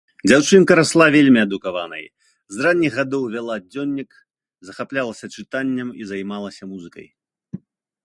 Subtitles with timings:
[0.29, 2.05] Дзяўчынка расла вельмі адукаванай,
[2.57, 4.11] з ранніх гадоў вяла дзённік,
[4.71, 7.07] захаплялася чытаннем і займалася музыкай.